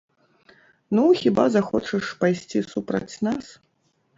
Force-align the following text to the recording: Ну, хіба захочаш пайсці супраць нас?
Ну, 0.99 1.03
хіба 1.21 1.45
захочаш 1.57 2.09
пайсці 2.25 2.65
супраць 2.73 3.15
нас? 3.29 3.45